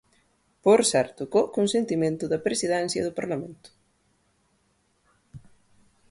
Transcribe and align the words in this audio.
Por 0.65 0.79
certo, 0.91 1.21
co 1.33 1.41
consentimento 1.57 2.23
da 2.31 2.43
presidencia 2.47 3.01
do 3.03 3.15
Parlamento. 3.19 3.69